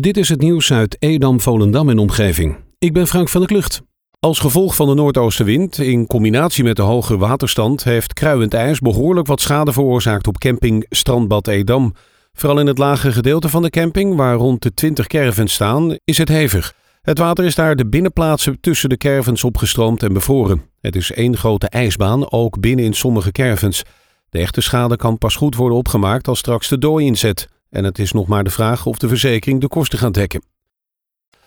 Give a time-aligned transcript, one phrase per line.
[0.00, 2.56] Dit is het nieuws uit Edam, Volendam en omgeving.
[2.78, 3.82] Ik ben Frank van der Klucht.
[4.20, 9.26] Als gevolg van de noordoostenwind, in combinatie met de hoge waterstand, heeft kruiend ijs behoorlijk
[9.26, 11.94] wat schade veroorzaakt op camping Strandbad Edam.
[12.32, 16.18] Vooral in het lage gedeelte van de camping, waar rond de 20 caravans staan, is
[16.18, 16.74] het hevig.
[17.02, 20.62] Het water is daar de binnenplaatsen tussen de caravans opgestroomd en bevroren.
[20.80, 23.82] Het is één grote ijsbaan, ook binnen in sommige caravans.
[24.28, 27.48] De echte schade kan pas goed worden opgemaakt als straks de dooi inzet.
[27.72, 30.42] En het is nog maar de vraag of de verzekering de kosten gaat dekken.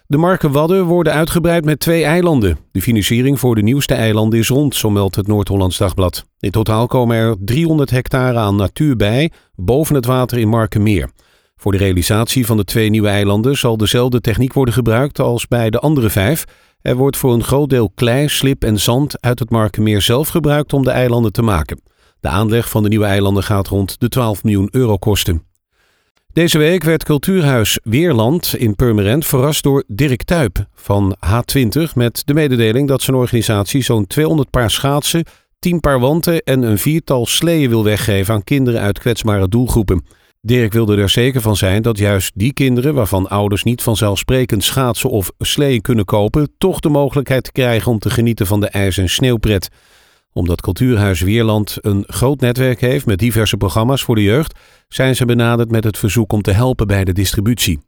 [0.07, 2.57] De Marken Wadden worden uitgebreid met twee eilanden.
[2.71, 6.25] De financiering voor de nieuwste eilanden is rond, zo meldt het Noord-Hollands Dagblad.
[6.39, 11.09] In totaal komen er 300 hectare aan natuur bij, boven het water in Markenmeer.
[11.55, 15.69] Voor de realisatie van de twee nieuwe eilanden zal dezelfde techniek worden gebruikt als bij
[15.69, 16.45] de andere vijf.
[16.81, 20.73] Er wordt voor een groot deel klei, slip en zand uit het Markenmeer zelf gebruikt
[20.73, 21.81] om de eilanden te maken.
[22.19, 25.44] De aanleg van de nieuwe eilanden gaat rond de 12 miljoen euro kosten.
[26.35, 32.33] Deze week werd Cultuurhuis Weerland in Purmerend verrast door Dirk Tuip van H20 met de
[32.33, 35.25] mededeling dat zijn organisatie zo'n 200 paar schaatsen,
[35.59, 40.05] 10 paar wanten en een viertal sleeën wil weggeven aan kinderen uit kwetsbare doelgroepen.
[40.41, 45.09] Dirk wilde er zeker van zijn dat juist die kinderen, waarvan ouders niet vanzelfsprekend schaatsen
[45.09, 49.09] of sleeën kunnen kopen, toch de mogelijkheid krijgen om te genieten van de ijs- en
[49.09, 49.69] sneeuwpret
[50.37, 55.25] omdat Cultuurhuis Weerland een groot netwerk heeft met diverse programma's voor de jeugd, zijn ze
[55.25, 57.79] benaderd met het verzoek om te helpen bij de distributie.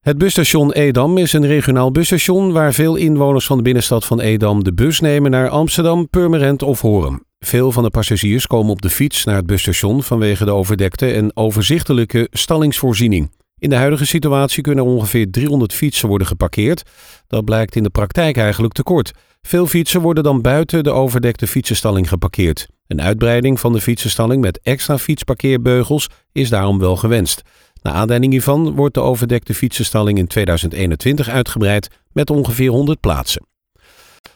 [0.00, 4.64] Het busstation Edam is een regionaal busstation waar veel inwoners van de binnenstad van Edam
[4.64, 7.22] de bus nemen naar Amsterdam, Purmerend of Horen.
[7.38, 11.36] Veel van de passagiers komen op de fiets naar het busstation vanwege de overdekte en
[11.36, 13.30] overzichtelijke stallingsvoorziening.
[13.58, 16.82] In de huidige situatie kunnen er ongeveer 300 fietsen worden geparkeerd.
[17.26, 19.12] Dat blijkt in de praktijk eigenlijk te kort.
[19.42, 22.68] Veel fietsen worden dan buiten de overdekte fietsenstalling geparkeerd.
[22.86, 27.42] Een uitbreiding van de fietsenstalling met extra fietsparkeerbeugels is daarom wel gewenst.
[27.82, 33.46] Naar aanleiding hiervan wordt de overdekte fietsenstalling in 2021 uitgebreid met ongeveer 100 plaatsen.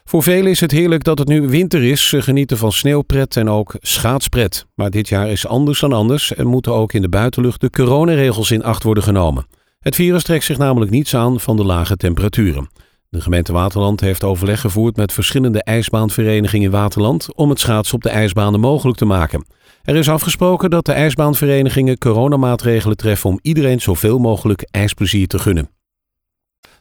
[0.05, 2.09] Voor velen is het heerlijk dat het nu winter is.
[2.09, 4.67] Ze genieten van sneeuwpret en ook schaatspret.
[4.75, 8.51] Maar dit jaar is anders dan anders en moeten ook in de buitenlucht de coronaregels
[8.51, 9.47] in acht worden genomen.
[9.81, 12.69] Het virus trekt zich namelijk niets aan van de lage temperaturen.
[13.13, 18.03] De gemeente Waterland heeft overleg gevoerd met verschillende ijsbaanverenigingen in Waterland om het schaatsen op
[18.03, 19.47] de ijsbanen mogelijk te maken.
[19.83, 25.71] Er is afgesproken dat de ijsbaanverenigingen coronamaatregelen treffen om iedereen zoveel mogelijk ijsplezier te gunnen.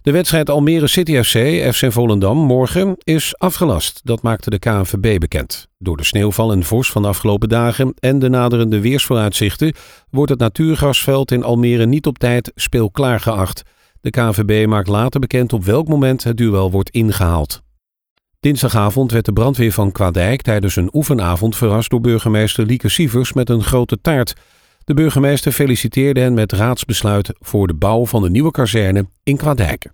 [0.02, 1.38] De wedstrijd Almere City FC,
[1.74, 4.02] FC Volendam, morgen is afgelast.
[4.04, 5.68] Dat maakte de KNVB bekend.
[5.78, 9.74] Door de sneeuwval en vorst van de afgelopen dagen en de naderende weersvooruitzichten
[10.10, 13.64] wordt het natuurgrasveld in Almere niet op tijd speelklaar geacht.
[14.02, 17.62] De KNVB maakt later bekend op welk moment het duel wordt ingehaald.
[18.40, 23.50] Dinsdagavond werd de brandweer van Kwadijk tijdens een oefenavond verrast door burgemeester Lieke Sievers met
[23.50, 24.34] een grote taart.
[24.84, 29.92] De burgemeester feliciteerde hen met raadsbesluit voor de bouw van de nieuwe kazerne in Kwadijk.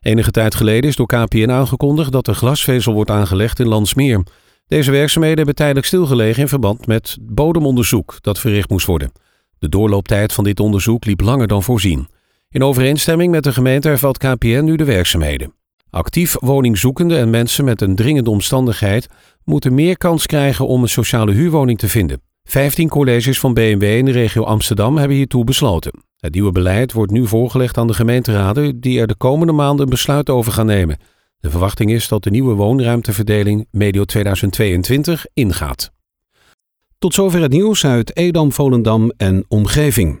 [0.00, 4.22] Enige tijd geleden is door KPN aangekondigd dat er glasvezel wordt aangelegd in Landsmeer.
[4.66, 9.12] Deze werkzaamheden hebben tijdelijk stilgelegen in verband met bodemonderzoek dat verricht moest worden.
[9.58, 12.08] De doorlooptijd van dit onderzoek liep langer dan voorzien.
[12.52, 15.54] In overeenstemming met de gemeente hervat KPN nu de werkzaamheden.
[15.90, 19.08] Actief woningzoekenden en mensen met een dringende omstandigheid
[19.44, 22.22] moeten meer kans krijgen om een sociale huurwoning te vinden.
[22.44, 25.92] 15 colleges van BMW in de regio Amsterdam hebben hiertoe besloten.
[26.16, 29.90] Het nieuwe beleid wordt nu voorgelegd aan de gemeenteraden die er de komende maanden een
[29.90, 30.98] besluit over gaan nemen.
[31.38, 35.90] De verwachting is dat de nieuwe woonruimteverdeling medio 2022 ingaat.
[36.98, 40.20] Tot zover het nieuws uit Edam, Volendam en omgeving.